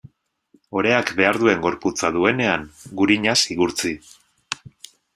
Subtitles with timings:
[0.79, 2.65] Oreak behar duen gorputza duenean,
[3.03, 3.97] gurinaz igurtzi.